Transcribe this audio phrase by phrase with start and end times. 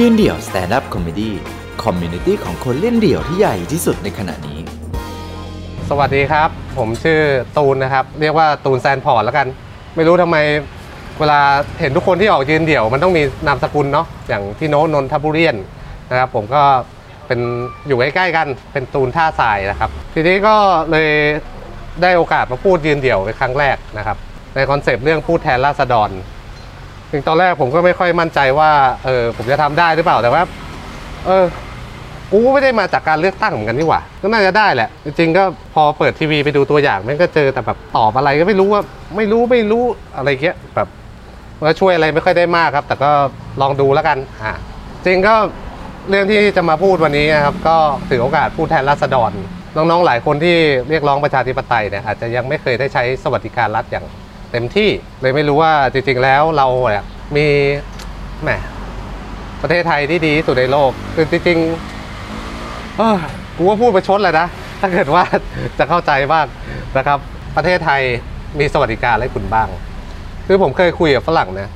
[0.00, 4.58] ยืนเดี่ยว stand up comedy community ของคนเล่นเดี่ยวที่ใหญ่ที่สุดในขณะนี้
[5.88, 6.48] สวัสดีครับ
[6.78, 7.20] ผมชื่อ
[7.58, 9.46] ตูนนะครับ เรียกว่าตูน Sandport แล้วกัน
[9.96, 10.36] ไม่รู้ทำไม
[11.18, 11.40] เวลา
[11.80, 15.56] เห็นทุกคนที่ออกยืนเดี่ยว มันต้องมีนามสกุลเนาะอย่างพี่โน้นนทบุรียน
[16.10, 16.62] นะครับ ผมก็
[17.26, 17.40] เป็น
[17.88, 20.54] อยู่ใกล้ๆกันเป็นตูนท่าทรายนะครับ ทีนี้ก็
[20.90, 21.08] เลย
[22.02, 24.16] ได้โอกาสมาพูดยืนเดี่ยวเป็นครั้งแรกนะครับ
[24.54, 26.10] ในคอนเซปต์เรื่องพูดแทนราษฎร
[27.12, 28.70] ถึงตอนแรกผมก็ไม่ค่อยมั่นใจว่า
[29.04, 30.42] เออผมจะทำได้หรือเปล่าแต่ว่า
[31.26, 31.44] เออ
[32.32, 35.44] กูไม่ได้มาจากการเลือกตั้งเหมือนกันนี่หว่าก็น่าจะได้แหละ จริงก็
[35.74, 38.82] พอเปิดทีวีไปดูตัวอย่างมันก็เจอแต่แบบตอบอะไรก็ไม่รู้ว่า
[39.16, 39.84] ไม่รู้ไม่รู้
[40.16, 40.88] อะไรเงี้ยแบบ
[41.62, 43.10] ว่าช่วยอะไรไม่ค่อยได้มากครับ แต่ก็
[43.60, 44.52] ลองดูแล้วกันอ่า
[45.06, 45.34] จริงก็
[46.08, 47.76] เรื่องที่จะมาพูดวันนี้นะครับ ก็
[48.10, 49.32] ถือโอกาสพูดแทนราษฎร
[49.76, 50.56] น้องๆหลายคนที่
[50.88, 54.06] เรียกร้องประชาธิปไตยเนี่ยอาจจะยังไม่เคยได้ใช้สวัสดิการรัฐอย่าง
[54.56, 54.90] เต็มที่
[55.22, 57.04] เลยไม่รู้ว่าจริงๆแล้วเราเนี่ย
[57.36, 57.46] มี
[58.42, 58.50] แหม
[59.62, 63.18] ประเทศไทยที่ดีที่สุดในโลกคือจริงๆเออ
[63.56, 64.46] กูว่าพูดประชดเลยนะ
[64.80, 65.24] ถ้าเกิดว่า
[65.78, 66.46] จะเข้าใจบ้าง
[66.96, 67.18] นะครับ
[67.56, 68.02] ประเทศไทย
[68.58, 69.68] มีสวัสดิการให้คุณบ้าง
[70.46, 71.70] คือผมเคยคุยกับฝรั่งนะ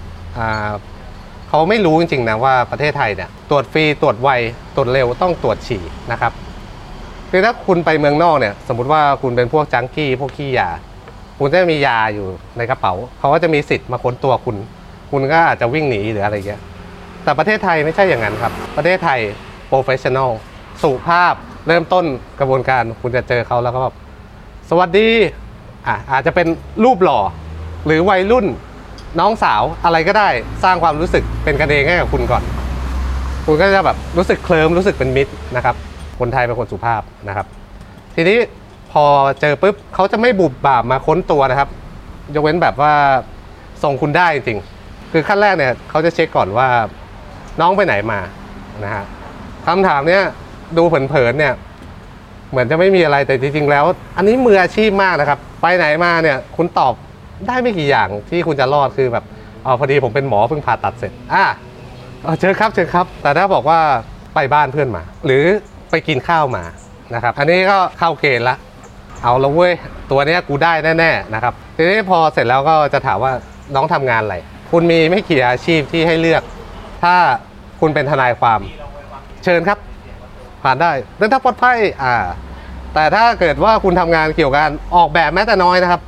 [1.49, 4.29] เขาไม่รู้จริงๆนะว่าประเทศไทยเนี่ยตรวจฟรีตรวจไว
[4.77, 6.33] ตรวจเร็วต้องตรวจฉี่นะครับ
[7.31, 10.71] คือถ้าคุณไปเมืองนอกเนี่ย สมมติว่าคุณเป็นพวกจังกี้พวกขี้ยา
[11.43, 12.27] คุณจะมียาอยู่
[12.59, 14.57] ในกระเป๋า เขาก็จะมีสิทธิ์มาค้นตัวคุณ
[15.11, 16.63] คุณก็อาจจะวิ่งหนีหรืออะไรเงี้ย
[17.25, 19.21] แต่ประเทศไทยไม่ใช่อย่างนั้นครับ ประเทศไทย
[19.69, 20.31] professional
[20.83, 21.35] สุภาพ
[21.67, 22.05] เริ่มต้น
[22.41, 23.95] กระบวนการคุณจะเจอเขาแล้วก็แบบ
[24.71, 25.09] สวัสดี
[25.87, 26.47] อะอาจจะเป็น
[26.85, 27.21] รูปหล่อ
[27.87, 28.47] หรือวัยรุ่น
[29.21, 30.29] น้องสาวอะไรก็ได้
[30.65, 32.43] สร้างความรู้สึกเป็นกันเองให้กับคุณก่อน
[33.47, 35.75] คุณก็จะแบบรู้สึกเคลิ้มรู้สึกเป็นมิตรนะครับ
[36.21, 37.47] คนไทยเป็นคนสุภาพนะครับ
[38.15, 38.39] ทีนี้
[38.93, 39.05] พอ
[39.41, 41.69] เจอปุ๊บเขาจะไม่บุบบ่ามาค้นตัวนะครับ
[42.35, 42.93] ยกเว้นแบบว่า
[43.83, 44.59] ส่งคุณได้จริง
[45.13, 46.69] คือขั้นแรกเนี่ยเขาจะเช็คก่อนว่า
[47.61, 48.21] น้องไปไหนมา
[48.85, 49.05] นะฮะ
[49.67, 50.23] คำถามเนี้ย
[50.77, 51.55] ดูเผินๆเนี่ย
[52.51, 53.85] เหมือนจะไม่มีอะไรแต่จริงๆแล้ว
[54.17, 56.95] อันนี้มืออาชีพมากนะครับ ไปไหนมาเนี่ย คุณตอบ
[57.47, 59.25] ได้ไม่กี่อย่างที่คุณจะรอดคือแบบ
[59.67, 61.45] อ๋อพอดีผมเป็นหมอเพิ่งผ่าตัดเสร็จอะ
[62.23, 63.81] เออเชิญครับเชิญครับ แต่ถ้าบอกว่า
[64.35, 65.45] ไปบ้านเพื่อนมา หรือ
[65.91, 66.65] ไปกินข้าวมา
[67.15, 68.57] นะครับ อันนี้ก็เข้าเกณฑ์ละ
[69.23, 69.73] เอาละเว้ย
[70.11, 73.33] ตัวนี้กูได้แน่ๆนะครับ ทีนี้พอเสร็จแล้วก็จะถามว่า
[73.75, 74.37] น้องทำงานอะไร
[74.71, 76.43] คุณมีไม่กี่อาชีพที่ให้เลือก
[77.03, 77.15] ถ้า
[77.81, 78.61] คุณเป็นทนายความ
[79.45, 79.79] เชิญครับ
[80.63, 82.15] ผ่านได้เดินทาปลอดภัยอ่า
[82.95, 84.63] แต่ถ้าเกิดว่าคุณทำงานเกี่ยวกับ
[84.97, 86.01] ออกแบบแม้แต่น้อยนะครับ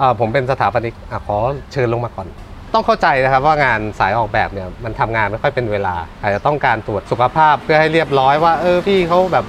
[0.00, 1.36] อ่าผมเป็นสถาปนิกอะขอ
[1.72, 2.26] เชิญลงมาก่อน
[2.74, 9.44] ต้องเข้าใจนะครับว่างานสายออกแบบเนี่ยมันทำงานไม่ค่อยเป็นเวลาอาจจะต้องการตรวจสุขภาพเพื่อให้เรียบร้อยว่า เออพี่เขาแบบ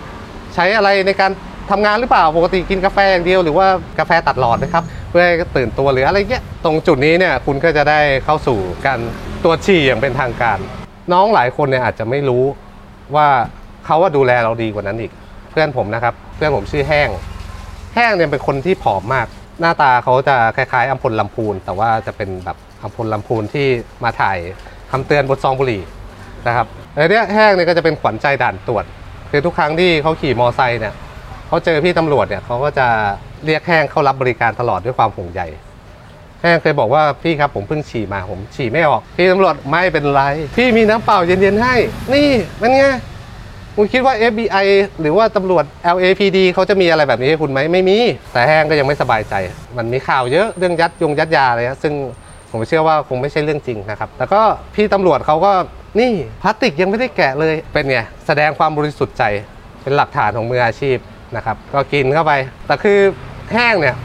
[0.56, 1.32] ใช้อะไรในการ
[1.72, 3.68] ทำงานหรือเปล่าปกติกินกาแฟอย่างเดียวหรือว่า
[4.00, 9.00] กาแฟตัดหลอดนะครับเพื่อให้ตื่นตัวหรืออะไรเงี้ยตรงจุดนี้เนี่ยคุณก็จะได้เข้าสู่การ
[9.44, 10.58] ตรวจฉี่อย่างเป็นทางการ
[11.14, 12.44] น้องหลายคนเนี่ยอาจจะไม่รู้
[13.16, 13.28] ว่า
[13.86, 15.12] เขาว่าดูแลเราดีกว่านั้นอีก
[15.52, 17.10] เพื่อนผมนะครับ เพื่อนผมชื่อแห้ง
[17.96, 19.28] แห้งเนี่ยเป็นคนที่ผอมมาก
[19.62, 23.68] หน้าตาเขาจะคล้ายๆอัมพลลำพูน แต่ว่าจะเป็นแบบอัมพลลำพูนที่
[24.04, 24.38] มาถ่าย
[24.92, 25.82] คำเตือนบนซองบุหรี่
[26.48, 28.86] นะครับแล้เนี่ยแห้งเนี่ยก็จะเป็นขวัญใจด่านตรวจ
[29.32, 30.94] คือทุกครั้งที่เขาขี่มอไซค์เนี่ย
[31.48, 32.88] เขาเจอพี่ตำรวจเนี่ยเขาก็จะ
[33.46, 35.42] เรียกแห้งเข้ารับบริการตลอดด้วยความห่วงใย
[36.42, 40.22] แห้งเคยบอกว่าพี่ครับผมเพิ่งฉี่มาผมฉี่ไม่ออก พี่ตำรวจไม่เป็นไร
[40.58, 41.76] พี่มีน้ำเปล่าเย็นๆให้
[42.14, 42.28] นี่
[42.60, 42.86] เป็นไง
[43.76, 44.66] คุณคิดว่า FBI
[45.02, 45.64] หรือว่าตำรวจ
[45.96, 47.98] LAPD เขาจะมีอะไรแบบนี้ให้คุณไหมไม่มี
[48.34, 49.34] แต่แห้งก็ยังไม่สบายใจ
[49.78, 51.94] มันมีข่าวเยอะเรื่องยัดยงยัดยาอะไรนะซึ่ง
[52.52, 54.42] ผมเชื่อว่าคงไม่ใช่เรื่องจริงนะครับ แล้วก็
[54.76, 55.52] พี่ตำรวจเขาก็
[56.00, 59.24] นี่พลาสติกยังไม่ได้แกะเลยเป็นไงแสดงความบริสุทธิ์ใจ
[59.82, 60.98] เป็นหลักฐานของมืออาชีพ
[61.36, 62.32] นะครับ ก็กินเข้าไป
[62.68, 63.00] แต่คือ
[63.54, 63.96] แห้งเนี่ย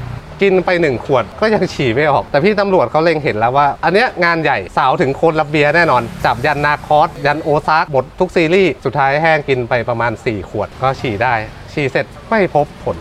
[0.42, 11.34] กินไปหนึ่งขวดก็ยังฉี่ไม่ออก แต่พี่ตำรวจเขาเล็งเห็นแล้วว่า อันเนี้ยงานใหญ่สาวถึงโคนรับเบียร์แน่นอน จับยันนาคอส ยันโอซากหมดทุกซีรีส์ สุดท้ายแห้งกินไปประมาณ 4 ขวดก็ฉี่ได้
[11.72, 12.96] ฉี่เสร็จไม่พบผล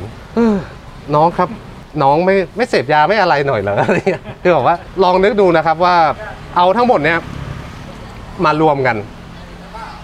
[1.16, 1.50] น้องครับ
[2.04, 5.96] น้องไม่ไม่เสพยาไม่อะไรหน่อยเหรออะไรเงี้ยคือบอกว่าลองนึกดูนะครับว่า
[6.58, 7.19] เอาทั้งหมดเนี้ย
[8.45, 8.98] มารวมกัน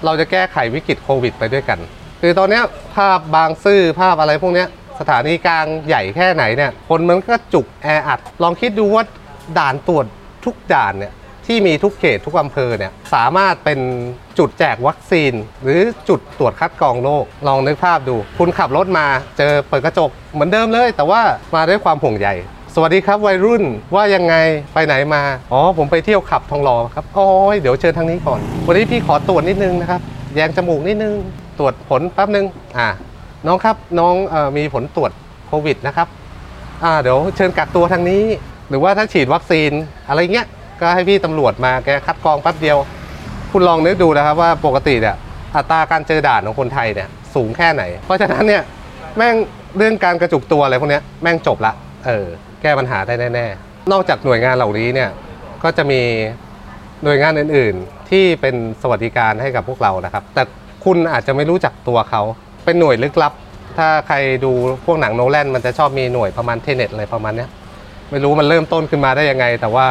[0.05, 1.79] เราจะแก้ไขวิกฤตโควิด ไปด้วยกัน
[2.21, 2.61] คือตอนนี้
[2.95, 4.65] ภาพบางซื่อภาพอะไรพวกนี้
[4.99, 9.03] สถานีกลางใหญ่แค่ไหนเนี่ยคนมันก็จุกแออัด ลองคิดดูว่า
[9.57, 10.05] ด่านตรวจ
[10.45, 11.13] ทุกด่านเนี่ย
[11.45, 13.79] ที่มีทุกเขตทุกอำเภอเนี่ยสามารถเป็น
[14.37, 15.33] จุดแจกวัคซีน
[15.63, 21.21] หรือจุดตรวจคัดกรองโรคลองนึกภาพดู คุณขับรถมาเจอเปิดกระจกเหมือนเดิมเลย แต่ว่า
[21.55, 22.29] มาด้วยความห่วงใย
[22.73, 23.63] สวัสดีครับวัยรุ่น
[23.95, 24.35] ว่ายังไง
[24.73, 25.21] ไปไหนมา
[25.51, 27.27] อ๋อ ผมไปเที่ยวขับทองหล่อครับอ๋อ
[27.61, 30.01] เดี๋ยวเชิญทางนี้ก่อน วันนี้พี่ขอตรวจนิดนึงนะครับ
[30.35, 31.15] แยงจมูกนิดนึง
[31.59, 32.45] ตรวจผลแป๊บนึง
[32.77, 32.89] อ่า
[33.47, 35.11] น้องครับน้องอมีผลตรวจ
[35.47, 36.07] โควิดนะครับ
[36.83, 38.23] อ่าเดี๋ยวเชิญกักตัวทางนี้
[38.69, 39.71] หรือว่าถ้าฉีดวัคซีน
[40.09, 40.47] อะไรเงี้ย
[40.81, 42.77] ก็ให้พี่ตำรวจมาแกคัดกรองแป๊บเดียว
[43.51, 45.15] คุณลองนึกดูนะครับว่าปกติเนี่ย
[45.55, 48.63] อัตราการเจอด่านของคนไทยเนี่ยสูงแค่ไหน เพราะฉะนั้นเนี่ย
[49.17, 49.35] แม่ง
[49.77, 51.73] เรื่องการกระจุกตัวอะไรพวกเนี้ยแม่งจบละ
[52.05, 52.25] เออ
[52.61, 55.09] แก้ปัญหาได้แน่ ๆ นอกจากหน่วยงานเหล่านี้เนี่ย
[55.63, 56.01] ก็จะมี
[57.03, 60.43] หน่วยงานอื่น ๆ ที่เป็นสวัสดิการให้กับพวกเรานะครับ แต่
[60.87, 62.21] คุณอาจจะไม่รู้จักตัวเขา
[62.65, 63.33] เป็นหน่วยลึกลับ
[63.77, 64.51] ถ้าใครดู
[64.85, 67.49] พวกหนังโนแลนมันจะชอบมีหน่วยประมาณเทเน็ตอะไรประมาณเนี้ย
[68.11, 69.85] ไม่รู้มันเริ่มต้นขึ้นมาได้ยังไง แต่ว่า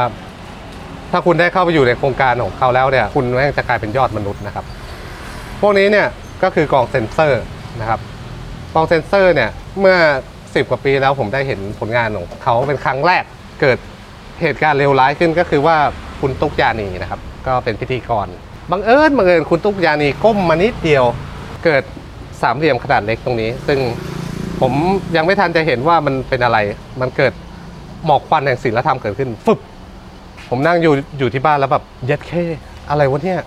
[1.11, 4.65] ถ้าคุณได้เข้าไปอยู่ในโครงการของเขาแล้วเนี่ย คุณแม่งจะกลายเป็นยอดมนุษย์นะครับ
[5.61, 6.07] พวกนี้เนี่ย
[6.43, 7.43] ก็คือกล่องเซ็นเซอร์
[7.81, 8.01] นะครับ
[8.75, 9.51] กล่องเซ็นเซอร์เนี่ย
[9.81, 9.97] เมื่อ
[10.37, 13.25] 10 กว่าปีแล้วผมได้เห็นผลงานของเขาเป็นครั้งแรก
[13.61, 13.79] เกิด
[14.43, 15.77] เหตุการณ์เลวร้ายขึ้นก็คือว่า
[16.21, 18.29] คุณตุ๊กยานีนะครับ ก็เป็นพิธีกร
[18.71, 21.05] บังเอิญบังเอิญคุณตุ๊กยานีก้มมานิดเดียว
[21.65, 21.83] เกิด
[22.43, 23.79] สามเหลี่ยมขนาดเล็กตรงนี้ ซึ่ง
[24.61, 24.73] ผม
[25.17, 26.59] ยังไม่ทันจะเห็นว่ามันเป็นอะไร
[27.01, 27.33] มันเกิด
[28.07, 29.59] หมอกควันแห่งศีลธรรมเกิดขึ้น ฟึบ
[30.49, 32.45] ผมนั่งอยู่อยู่ที่บ้านแล้วแบบเย็ดเข้
[32.91, 33.41] อะไรวะเนี่ย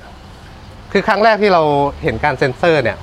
[0.91, 1.61] คือครั้งแรกที่เรา
[2.03, 2.97] เห็นการเซ็นเซอร์เนี่ย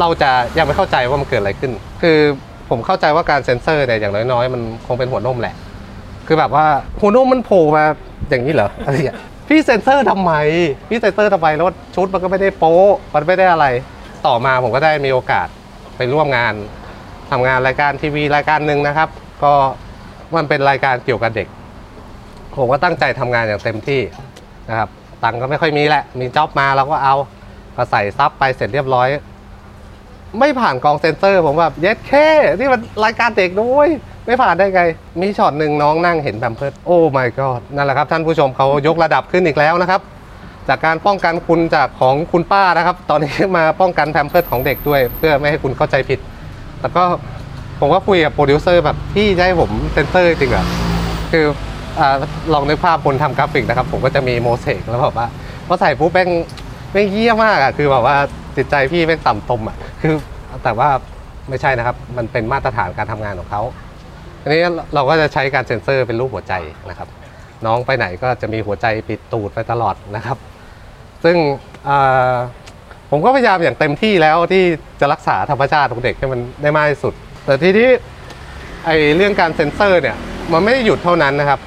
[0.00, 2.18] เราจะยังไม่เข้าใจว่ามันเกิดอะไรขึ้น คือ
[2.70, 5.54] ผมเข้าใจว่าการเซ็นเซอร์เนี่ยอย่างน้อยๆ มันคงเป็นหัวนมแหละ
[6.26, 6.66] คือแบบว่า
[7.00, 7.84] หัวนมมันโผล่มา
[8.28, 10.32] อย่างนี้เหรออะไรอย่างเงี้ย พี่เซ็นเซอร์ทำไม
[10.88, 13.66] พี่เซ็นเซอร์ทำไมแล้วชุดมันก็ไม่ได้โป๊มันไม่ได้อะไร
[14.26, 15.48] ต่อมาผมก็ได้มีโอกาส
[15.96, 16.54] ไปร่วมงาน
[17.30, 19.08] ทำงานรายการทีวีรายการหนึ่งนะครับ
[19.44, 19.52] ก็
[20.36, 21.48] มันเป็นรายการเกี่ยวกับเด็ก
[22.58, 24.00] ผมก็ตั้งใจทำงานอย่างเต็มที่
[24.68, 24.88] นะครับ
[25.22, 27.14] ตังก็ไม่ค่อยมีแหละ มี job มาเราก็เอา
[27.76, 29.08] ก็ใส่ซับไปเสร็จเรียบร้อย
[30.38, 32.28] ไม่ผ่านกองเซนเซอร์ผมแบบเย็ดเข้
[32.58, 33.88] นี่มันรายการเด็กด้วย
[34.28, 34.82] ไม่ผ่านได้ไง
[35.20, 40.00] มีช็อตหนึ่งน้องนั่งเห็นแบมเพิร์ดโอ้ my god นั่นแหละครับท่านผู้ชมเขายกระดับขึ้นอีกแล้วนะครับ
[40.68, 46.18] จากการป้องกันคุณจากของคุณป้านะครับ ตอนนี้มาป้องกันแพมเพิร์สของเด็กด้วย เพื่อไม่ให้คุณเข้าใจผิด
[46.80, 47.02] แต่ก็
[47.80, 50.64] ผมก็คุยกับโปรดิวเซอร์แบบพี่จะให้ผมเซนเซอร์จริงเหรอ
[51.32, 51.44] คื
[51.98, 52.00] อ
[52.54, 55.26] ลองนึกภาพคนทำกราฟิกนะครับ ผมก็จะมีโมเสกแล้วแบบว่า
[55.66, 56.30] พอใส่ปุ๊บแม่ง
[56.92, 58.16] แม่งเยี่ยมากอะคือแบบว่า
[58.56, 60.14] จิตใจพี่แม่งต่ำตมอะคือ
[60.64, 60.88] แต่ว่า
[61.48, 63.62] ไม่ใช่นะครับ มันเป็นมาตรฐานการทำงานของเขา
[64.48, 64.64] อันนี้
[64.94, 66.54] เราก็จะใช้การเซ็นเซอร์เป็นรูปหัวใจ
[66.88, 67.08] นะครับ
[67.66, 70.36] น้องไปไหนก็จะมีหัวใจปิดตูดไปตลอดนะครับ
[71.24, 71.36] ซึ่ง
[73.10, 74.64] ผมก็พยายามอย่างเต็มที่แล้วที่
[75.00, 77.14] จะรักษาธรรมชาติของเด็กให้มันได้มากที่สุด
[77.44, 77.88] แต่ทีนี้
[78.84, 80.16] ไอเรื่องการเซ็นเซอร์เนี่ย
[80.52, 81.60] มันไม่ได้หยุดเท่านั้นนะครับ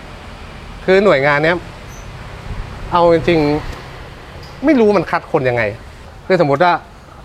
[0.86, 1.58] คือหน่วยงานเนี้ย
[2.92, 5.64] เอาจริงๆไม่รู้มันคัดคนยังไง
[6.28, 6.74] คือสมมติว่า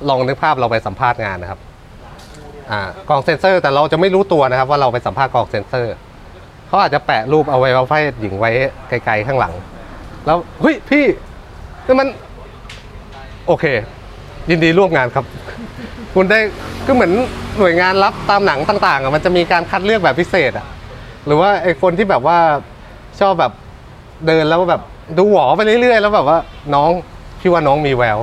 [0.08, 1.60] ลองนึกภาพเราไปสัมภาษณ์งานนะครับ
[2.70, 5.94] อ่ากองเซ็นเซอร์แต่เราจะไม่รู้ตัวนะครับ ว่าเราไปสัมภาษณ์กล่องเซ็นเซอร์
[6.68, 8.50] เขาอาจจะแปะรูปเอาไว้เอาไฟหญิงไว้
[8.88, 9.52] ไกลๆข้างหลัง
[10.26, 11.04] แล้วเฮ้ยพี่
[11.86, 12.08] นี่มัน
[13.46, 13.64] โอเค
[14.50, 15.24] ยินดีร่วมงานครับ
[16.14, 16.38] คุณได้
[16.86, 17.12] ก็เหมือน
[17.58, 20.66] หน่วยงานรับตามหนังต่างๆอะมันจะมีการคัดเลือกแบบพิเศษอะ
[21.26, 22.38] หรือว่าไอ้คนที่แบบว่า
[23.20, 23.52] ชอบแบบ
[24.26, 24.82] เดินแล้วแบบ
[25.18, 26.38] ดูหวอไปเรื่อยๆ แล้วแบบว่า
[26.74, 26.90] น้อง
[27.40, 28.18] พี่ว่าน้องมีแวว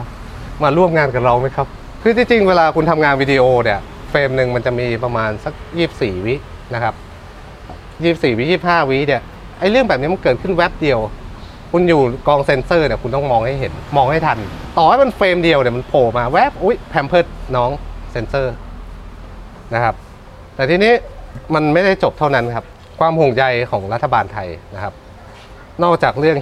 [0.63, 1.67] มาร่วมงานกับเราไหมครับ
[2.01, 3.79] คือที่จริงเวลาคุณทำงานวิดีโอเนี่ย
[4.13, 6.35] เฟรมหนึ่งมันจะมีประมาณสักยี่สี่วิ
[6.73, 6.93] นะครับ
[8.03, 9.21] ยี่สี่วิยี่ห้าวิเนี่ย
[9.59, 10.99] ไอ้เรื่องแบบนี้มันเกิดขึ้นแวบเดียว
[11.71, 14.39] คุณอยู่กองเซ็นเซอร์เนี่ยคุณต้องมองให้เห็นมองให้ทัน
[14.77, 17.25] ต่อให้มันเฟรมเดียวเนี่ยมันโผล่มาแวบอุ้ยแพมเพิร์ส
[17.55, 17.69] น้อง
[18.11, 18.53] เซ็นเซอร์
[19.73, 19.95] นะครับ
[20.55, 20.93] แต่ทีนี้
[21.53, 22.65] มันไม่ได้จบเท่านั้นครับ
[22.99, 24.93] ความห่วงใยของรัฐบาลไทยนะครับ
[25.83, 26.37] นอกจากเรื่อง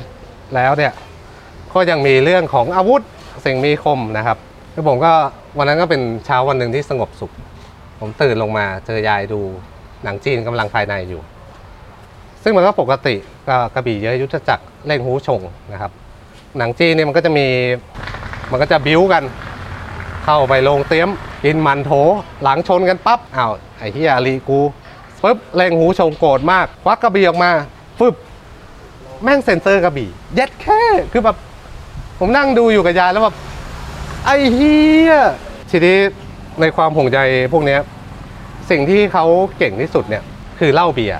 [0.55, 0.93] แล้วเนี่ย
[1.73, 3.01] ก็ยังมีเรื่องของอาวุธ
[3.45, 4.37] สิ่งมีคมนะครับ
[4.73, 5.11] คือผมก็
[5.57, 7.31] วันนั้นก็เป็นเช้าวันหนึ่งที่สงบสุข
[8.01, 9.39] ผมตื่นลงมาเจอยายดู
[10.03, 11.21] หนังจีนกำลังภายในอยู่
[12.43, 13.15] ซึ่งมันก็ปกติ
[13.47, 15.41] ก็กระบี่เยอะยุทธจักรเล่งหูชง
[15.71, 15.91] นะครับ
[16.57, 17.47] หนังจีนเนี่ยมันก็จะมี
[18.51, 19.23] มันก็จะบิ้วกัน
[20.25, 21.09] เข้าไปลงเตรียม
[21.43, 21.91] กินมันโถ
[22.43, 24.59] หลังชนกันปั๊บอ้าวไอ้ที่อาลีกู
[25.23, 27.51] ปึ๊บเล่งฮู้ชงโกรธมาก ควักกระบี่ออกมา
[27.99, 28.15] ฟึบ
[29.23, 30.81] แม่งเซ็นเซอร์กระบี่เย็ดเข้
[31.11, 31.37] คือแบบ
[32.19, 33.35] ผมนั่งดูอยู่กับยายแล้วแบบ
[34.25, 34.75] ไอ้เหี้
[35.09, 35.13] ย
[35.69, 35.97] ทีนี้
[36.59, 37.19] ในความห่วงใย
[37.53, 37.77] พวกนี้
[38.69, 39.25] สิ่งที่เขา
[39.57, 40.23] เก่งที่สุดเนี่ย
[40.59, 41.19] คือเหล้าเบียร์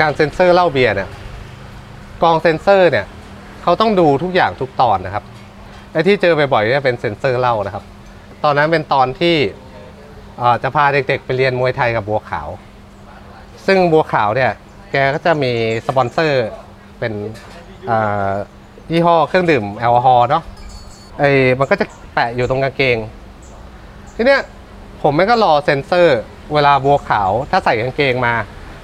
[0.00, 1.08] การเซ็นเซอร์เหล้าเบียร์เนี่ย
[2.22, 3.06] กองเซ็นเซอร์เนี่ย
[3.62, 5.24] เขาต้องดูทุกอย่างทุกตอนนะครับ
[5.92, 7.84] ไอ้ที่เจอบ่อยๆเนี่ยเป็นเซ็นเซอร์เหล้านะครับ
[8.44, 9.36] ตอนนั้นเป็นตอนที่
[10.62, 12.48] จะพาเด็กๆ ไปเรียนมวยไทยกับบัวขาว
[13.66, 14.52] ซึ่งบัวขาวเนี่ย
[14.92, 15.52] แกก็จะมี
[15.86, 16.46] สปอนเซอร์
[16.98, 17.12] เป็น
[18.92, 20.42] ยี่ห้อเครื่องดื่มแอลกอฮอล์เนาะ
[21.18, 22.96] ไอ้มันก็จะแปะอยู่ตรงกางเกง
[24.20, 24.42] ทีเนี้ย
[25.02, 26.18] ผมไม่ก็รอเซ็นเซอร์
[26.54, 28.34] เวลาบัวขาว ถ้าใส่กางเกงมา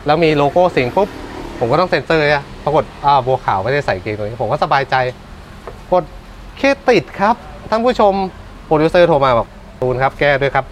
[0.07, 1.09] แล้วมีโลโก้สิงห์ปุ๊บ
[1.59, 4.97] ผมก็ต้องเซ็นเซอร์อะปรากฏอ่าบัวขาวไม่ได้ใส่กางเกงตรงนี้ ผมก็สบายใจ
[5.91, 6.05] กด
[6.59, 7.37] แค่ติดครับ
[7.71, 8.13] ท่านผู้ชม
[8.67, 9.49] โปรดิวเซอร์โทรมาบอก
[9.81, 10.65] ตูนครับแก้ด้วยครับ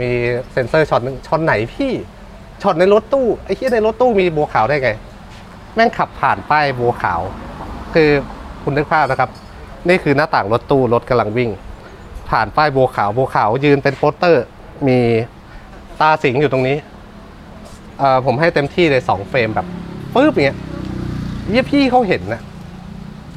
[0.00, 0.10] มี
[0.52, 1.92] เซ็นเซอร์ช็อตนึงช็อตไหนพี่
[2.62, 4.90] ช็อตในรถตู้ไอ้ที่ในรถตู้มีบัวขาวได้ไง
[5.74, 7.20] แม่งขับผ่านป้ายบัวขาว
[7.94, 8.10] คือ
[8.62, 9.30] คุณนึกภาพนะครับ
[9.88, 11.50] นี่คือหน้าต่างรถตู้รถกำลังวิ่ง
[12.30, 14.44] ผ่านป้ายบัวขาวบัวขาวยืนเป็นโปสเตอร์
[14.88, 14.98] มี
[16.00, 16.76] ตาสิงอยู่ตรงนี้
[17.98, 19.66] เอ่อผมให้เต็มที่เลยสองเฟรมแบบ
[20.14, 20.58] ปึ๊บอย่างเงี้ย
[21.50, 22.42] เยี่ยพี่เขาเห็นนะ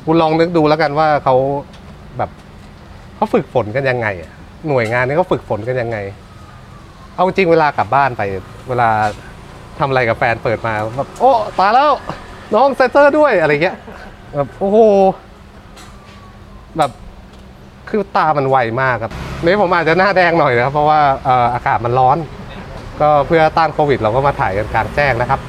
[0.06, 1.36] คุณลองนึกดูแล้วกันว่าเขา
[2.18, 2.30] แบบ
[3.16, 4.32] เขาฝึกฝนกันยังไงอะ
[4.68, 5.98] หน่วยงานนี้เขาฝึกฝนกันยังไง
[7.16, 8.22] เอาจริงเวลากลับบ้านไป
[8.70, 8.90] เวลา
[9.80, 11.92] ทำอะไรกับแฟนเปิดมาแบบโอ้ตายแล้ว
[12.54, 13.78] น้องเซนเซอร์ด้วยอะไรเงี้ย
[14.36, 14.78] แบบโอ้โห
[16.78, 16.92] แบบ
[17.96, 22.18] คือตามันไวมากครับนี่ผมอาจจะหน้าแดงหน่อยนะครับ เพราะว่าอออากาศมันร้อน
[23.02, 25.40] ก็เพื่อต้านโควิด เราก็มาถ่ายกันกลางแจ้งนะครับ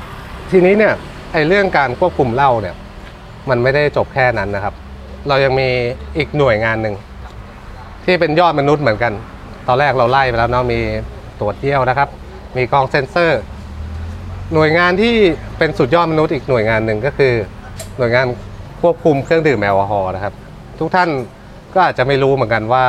[0.51, 0.93] ทีนี้เนี่ย
[1.33, 2.75] ไอ้เรื่องการควบคุมเหล้าเนี่ย
[3.51, 4.75] มันไม่ได้จบแค่นั้นนะครับ
[5.29, 5.69] เรายังมี
[6.17, 6.95] อีกหน่วยงานหนึ่ง
[8.05, 9.13] ที่เป็นยอดมนุษย์เหมือนกัน
[9.69, 10.81] ตอนแรกเราไล่ไปแล้วเนาะมี
[11.41, 12.09] ตรวจเยี่ยวนะครับ
[12.57, 13.41] มีกองเซ็นเซอร์
[14.55, 15.15] หน่วยงานที่
[15.59, 17.33] เป็นสุดยอดมนุษย์อีกหน่วยงานหนึ่งก็คือ
[17.99, 18.27] หน่วยงาน
[18.83, 20.35] ควบคุมเครื่องดื่มแอลกอฮอล์นะครับ
[20.81, 21.11] ทุกท่าน
[21.75, 22.85] ก็อาจจะไม่รู้เหมือนกันว่า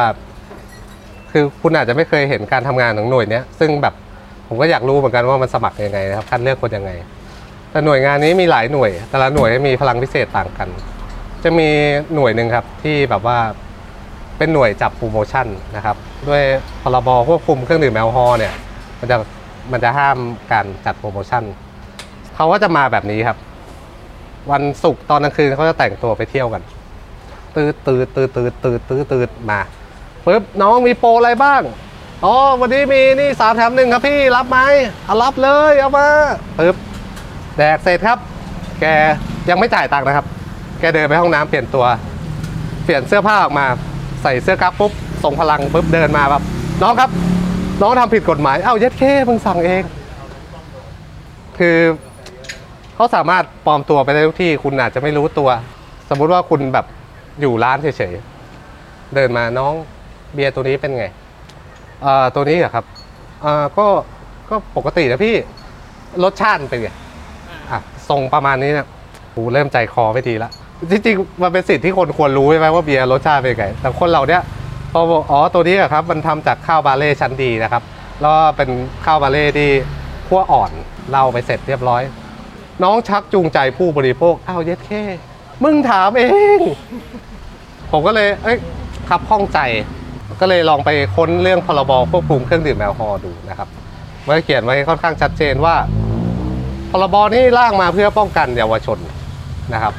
[1.31, 3.93] คือคุณอาจจะไม่เคยเห็นการทำงานของหน่วยเนี้ยซึ่งแบบ
[4.47, 6.91] ผมก็อยากรู้เหมือนกันว่ามันสมัครยังไงนะครับคัดเลือกคนยังไง
[7.71, 10.67] แต่หน่วยงานนี้มีหลายหน่วย แต่ละหน่วยมีพลังพิเศษต่างกัน
[11.43, 11.69] จะมี
[12.15, 13.37] หน่วยหนึ่งครับที่แบบว่า
[14.37, 15.95] เป็นหน่วยจับโปรโมชั่นนะครับ
[16.29, 16.43] ด้วย
[16.81, 18.53] พรบควบคุมเครื่องดื่มแอลกอฮอล์เนี่ย
[18.99, 19.17] มันจะ
[19.71, 20.17] มันจะห้าม
[20.51, 21.43] การจัดโปรโมชั่น
[22.35, 23.37] เขาก็จะมาแบบนี้ครับ
[24.51, 26.61] วันศุกร์ตอนกลางคืนเขาจะแต่งตัวไปเที่ยวกัน
[27.57, 29.59] ตืดตืดตืดตืดตืดตืดตืดมา
[30.25, 31.61] ปึ๊บน้องมีโปรอะไรบ้าง
[32.25, 34.59] อ๋อวันนี้มีนี่สามแถมหนึ่งครับพี่รับไหม
[35.05, 36.07] เอารับเลยเอามา
[36.59, 36.75] ปึ๊บ
[37.57, 38.17] แดกเสร็จครับ
[38.81, 38.85] แก
[39.49, 40.25] ยังไม่จ่ายตังค์นะครับ
[40.79, 41.85] แกเดินไปห้องน้ำเปลี่ยนตัว
[42.83, 43.65] เปลี่ยนเสื้อผ้าออกมา
[44.23, 44.91] ใส่เสื้อกั๊กปุ๊บ
[45.23, 46.43] ส่งพลังปุ๊บเดินมาแบบ
[46.83, 47.09] น้องครับ
[47.81, 49.83] น้องทำผิดกฎหมายเอ้าย็ดเคมึงสั่งเอง
[51.57, 51.77] คือ
[52.95, 55.49] เขาสามารถปลอมตัวไปได้ทุกที่คุณอาจจะไม่รู้ตัว
[56.09, 56.85] สมมุติว่าคุณแบบ
[57.41, 59.73] อยู่ร้านเฉยๆ เดินมาน้อง
[60.33, 61.05] เบียร์ตัวนี้เป็นไง
[62.01, 62.85] เอ่อตัวนี้เหรอครับ
[63.41, 63.87] เอ่อก็
[64.49, 65.35] ก็ปกตินะพี่
[66.23, 66.89] รสชาติมันเป็นไง
[67.71, 68.87] อะทรงประมาณนี้เนี่ย
[69.35, 70.49] กูเริ่มใจคอไม่ดีละ
[70.91, 74.41] จริงๆมันเป็นสิ่งที่คนควรรู้ใช่ไหมว่าเบียร์รสชาติเป็นไงแต่คนเราเนี่ย
[74.91, 77.83] พอบอกอ๋อตัวนี้อะครับมันทำจากข้าวบาเล่ชั้นดีนะครับ
[78.21, 78.69] แล้วก็เป็น
[79.05, 79.69] ข้าวบาเล่ที่
[80.27, 80.71] คั่วอ่อน
[81.09, 82.01] เล่าไปเสร็จเรียบร้อย
[82.83, 85.03] น้องชักจูงใจผู้บริโภคอ้าวเย็ดแค่
[85.63, 86.23] มึงถามเอ
[86.57, 86.59] ง
[87.95, 88.57] ผมก็เลยเอ้ย
[89.09, 89.59] ขับข้องใจ
[90.41, 93.67] ก็เลยลองไปค้นเรื่องพรบควบคุมเครื่องดื่มแอลกอฮอล์ดูนะครับ
[94.25, 95.75] มันก็เขียนไว้ค่อนข้างชัดเจนว่า
[96.91, 98.99] พรบนี้ร่างมาเพื่อป้องกันเยาวชน
[99.73, 99.93] นะครับ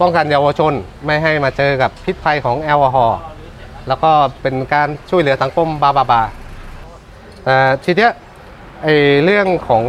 [0.00, 0.72] ป้องกันเยาวชน
[1.06, 3.18] ไม่ให้มาเจอกับพิษภัยของแอลกอฮอล์
[3.88, 4.10] แล้วก็
[4.42, 6.22] เป็นการช่วยเหลือสังคมบาบาบา
[7.44, 8.12] แต่ทีเนี้ย
[8.82, 8.88] ไอ
[9.24, 9.84] เรื่องของ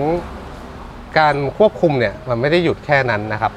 [1.19, 3.53] การควบคุมเนี่ยมันไม่ได้หยุดแค่นั้นนะครับ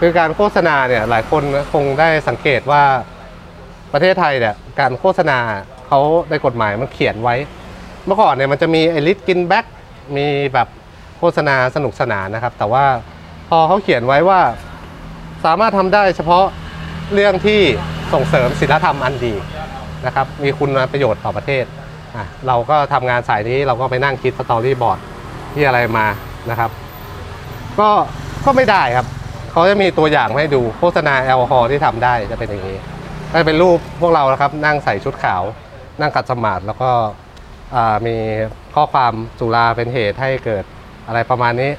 [0.00, 2.82] คือการโฆษณาเนี่ยหลายคนคงได้สังเกตว่า
[3.92, 5.38] ประเทศไทยเนี่ยการโฆษณา
[5.86, 7.34] เขาในกฎหมายมันเขียนไว้
[8.06, 9.66] เมื่อก่อนเนี่ยมันจะมีไอ้ฤทธิ์กิน Black
[10.16, 10.68] มีแบบ
[11.18, 12.84] โฆษณาสนุกสนานนะครับ แต่ว่า
[13.48, 14.40] พอเขาเขียนไว้ว่า
[15.44, 16.44] สามารถทำได้เฉพาะ
[17.14, 17.60] เรื่องที่
[18.12, 19.34] ส่งเสริมศีลธรรมอันดี
[20.06, 21.64] นะครับมีคุณประโยชน์ต่อประเทศ
[22.16, 24.98] อะเราก็ทำงานสายนี้เราก็ไปนั่งคิดสตอรี่บอร์ด
[25.54, 26.06] ที่อะไรมา
[26.50, 26.70] นะครับ
[27.80, 27.90] ก็
[28.44, 29.06] ก็ไม่ได้ครับ
[29.54, 32.76] เขาจะมีตัวอย่างให้ดูโฆษณาแอลกอฮอล์ที่ทำได้จะเป็นอย่างนี้
[33.30, 35.42] ก็เป็นรูปพวกเรานะครับ นั่งใส่ชุดขาว
[36.00, 36.90] นั่งขัดสมาธิแล้วก็
[38.06, 38.16] มี
[38.74, 40.64] ข้อความสุราเป็นเหตุให้เกิด
[41.06, 41.70] อะไรประมาณนี้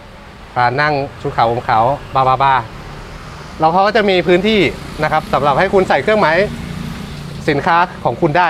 [0.57, 2.53] การนั่งชุดขาวอมขาวบาบาบา
[3.59, 4.61] แล้วเขาก็จะมีพื้นที่
[5.03, 6.37] นะครับสำหรับให้คุณใส่เครื่องหมาย
[7.49, 8.49] สินค้าของคุณได้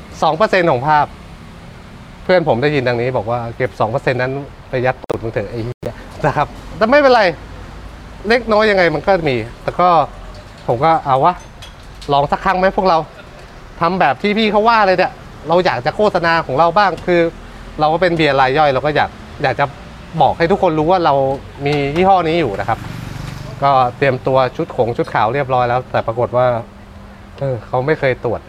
[0.00, 1.06] 2%ของภาพ
[2.24, 4.32] เพื่อนผมได้ยินดังนี้บอกว่าเก็บ2%นั้น
[4.68, 5.94] ไปยัดตูดมึงเถอะไอ้เหี้ย
[6.26, 6.46] นะครับ
[6.76, 7.22] แต่ไม่เป็นไร
[8.28, 9.88] เล็กน้อยยังไงมันก็มี แต่ก็
[10.66, 11.34] ผมก็เอาวะ
[12.12, 12.98] ลองสักครั้งไหมพวกเรา
[13.80, 15.12] ทำแบบที่พี่เขาว่าเลยเนี่ย
[15.48, 17.20] เราอยากจะโฆษณาของเราบ้างคือ
[17.80, 19.10] เราก็เป็นเบียร์รายย่อย เราก็อยาก
[19.42, 19.64] อยากจะ
[20.22, 21.14] บอกให้ทุกคนรู้ว่าเรา
[21.66, 22.78] มียี่ห้อนี้อยู่นะครับ
[23.62, 26.46] ก็เตรียมตัวชุดขงชุดขาวเรียบร้อยแล้ว แต่ปรากฏว่า
[27.38, 28.40] เออเขาไม่เคยตรวจ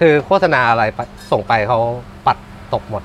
[0.00, 0.84] คือโฆษณาอะไร
[1.30, 1.78] ส่งไปเขา
[2.26, 2.36] ปัด
[2.74, 3.02] ตกหมด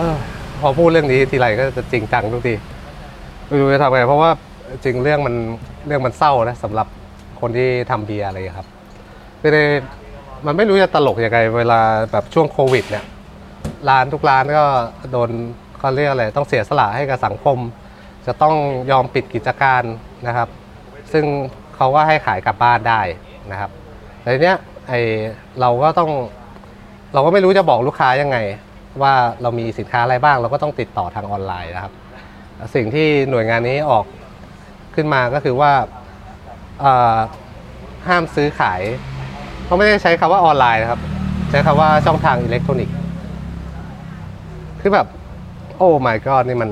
[0.00, 0.16] ออ
[0.60, 2.54] พอพูดเรื่องนี้ทีไรก็จะจริงจังทุกที
[3.50, 4.30] ไม่รู้จะทำไงเพราะว่า
[4.84, 5.34] จริงเรื่องมัน
[5.86, 6.86] เรื่องมันเศร้านะสำหรับ
[7.40, 8.68] คนที่ทำเบียร์อะไรอย่างเงี้ยครับ
[9.40, 9.58] คือใน
[10.46, 11.80] มันไม่รู้จะตลกยังไงเวลา
[12.12, 13.04] แบบช่วงโควิดเนี่ย
[13.88, 14.64] ร้านทุกร้านก็
[15.12, 15.30] โดน
[15.78, 17.58] เขาเรียกอะไรต้องเสียสละให้กับสังคม
[18.26, 18.54] จะต้อง
[18.90, 19.82] ยอมปิดกิจการ
[20.26, 20.48] นะครับ
[21.12, 21.24] ซึ่ง
[21.76, 23.00] เขาก็ให้ขายกลับบ้านได้
[23.50, 23.70] นะครับ
[24.20, 24.56] แต่ทีเนี้ย
[24.88, 24.92] ไอ
[25.60, 26.10] เราก็ต้อง
[27.14, 28.38] เราก็ไม่รู้จะบอกลูกค้ายังไง
[29.02, 31.92] ว่าเรามีสินค้าอะไรบ้าง เราก็ต้องติดต่อทางออนไลน์นะครับ
[32.74, 34.04] สิ่งที่หน่วยงานนี้ออก
[34.94, 35.72] ขึ้นมาก็คือว่า
[38.08, 38.80] ห้ามซื้อขาย
[39.64, 41.00] เขาไม่ได้ใช้คำว่าออนไลน์นะครับ
[41.50, 42.94] ใช้คำว่าช่องทางอิเล็กทรอนิกส์
[44.80, 45.06] คือแบบ
[45.76, 46.70] โอ้ my god นี่มัน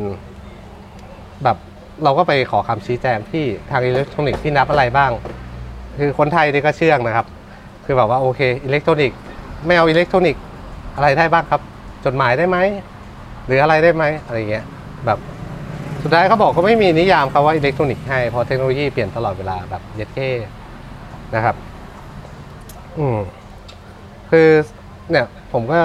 [1.45, 1.57] แบบ
[2.05, 5.11] เราก็ไปขอคำชี้แจงที่ทางอิเล็กทรอนิกส์ที่นับอะไรบ้าง
[5.99, 7.27] คือคนไทยนี่ก็เชื่องนะครับ
[7.85, 9.19] คือแบบว่าโอเคอิเล็กทรอนิกส์
[9.67, 10.43] ไม่เอาอิเล็กทรอนิกส์
[10.97, 11.61] อะไรได้บ้างครับ
[12.05, 12.59] จดหมายได้ไหม
[13.47, 14.65] หรืออะไรได้ไหมอะไรเงี้ย
[15.07, 15.19] แบบ
[16.03, 20.31] สุดท้ายเขาบอกเขาไม่มีนิยามคำว่าอิเล็กทรอนิกส์ให้เพราะเทคโนโลยีเปลี่ยนตลอดเวลาแบบเย็ดเก้
[21.35, 21.57] นะครับ
[22.99, 23.19] อืม
[24.31, 24.49] คือ
[25.11, 25.81] เนี่ย ผมก็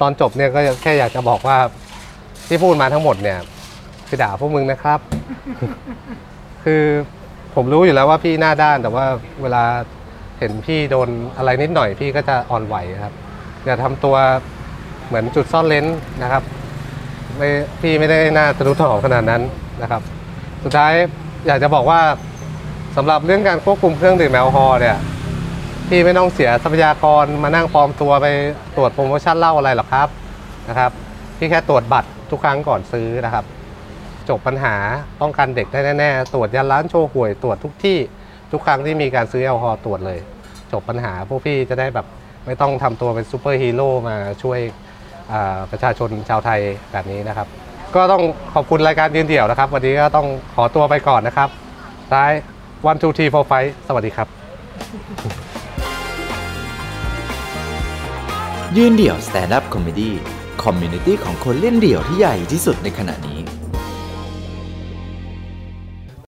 [0.00, 1.58] ตอนจบเนี่ยก็แค่อยากจะบอกว่า
[2.48, 3.38] ที่พูดมาทั้งหมดเนี่ย
[4.08, 5.00] คือด่าพวกมึงนะครับ
[6.64, 6.82] คือ
[7.54, 9.04] ผมรู้อยู่แล้วว่าพี่หน้าด้านแต่ว่า
[9.42, 9.64] เวลา
[10.38, 13.14] เห็นพี่โดนอะไรนิดหน่อยพี่ก็จะอ่อนไหวครับ
[13.64, 14.16] อย่าทำตัว
[15.06, 16.42] เหมือนจุดซ่อนเลนส์นะครับ
[17.36, 17.48] ไม่
[17.80, 19.42] พี่ไม่ได้หน้าทะนุถนอมขนาดนั้น
[19.82, 20.02] นะครับ
[20.64, 20.92] สุดท้าย
[21.46, 22.00] อยากจะบอกว่า
[22.96, 24.96] สำหรับเรื่องการควบคุมเครื่องดื่มแอลกอฮอล์เนี่ย
[25.88, 28.26] พี่ไม่ต้องเสียทรัพยากรมานั่งปลอมตัวไป
[28.76, 30.08] ตรวจโปรโมชั่นเหล้าอะไรหรอกครับ
[30.68, 30.90] นะครับ
[31.38, 33.44] พี่แค่ตรวจบัตรทุกครั้งก่อนซื้อนะครับ
[34.28, 34.74] จบปัญหา
[35.20, 37.98] ป้องกันเด็กได้แน่ๆตรวจยันร้านโชว์หวยตรวจทุกที่
[38.52, 40.18] ทุกครั้งที่มีการซื้อแอลกอฮอล์ตรวจเลย
[40.72, 42.06] จบปัญหาพวกพี่จะได้แบบ
[42.46, 44.58] ไม่ต้องทำตัวเป็นซูเปอร์ฮีโร่มาช่วย
[45.70, 46.60] ประชาชนชาวไทย
[46.92, 47.48] แบบนี้นะครับ
[47.94, 48.22] ก็ต้อง
[48.54, 51.48] ขอบคุณรายการยืนเดี่ยวนะครับ วันนี้ก็ต้องขอตัวไปก่อนนะครับ
[52.12, 52.32] ท้าย
[52.90, 54.28] one two three four five สวัสดีครับ
[58.76, 60.10] ยืนเดี่ยว Stand Up Comedy
[60.62, 63.38] community ของคนเล่นเดี่ยวที่ใหญ่ที่สุดในขณะนี้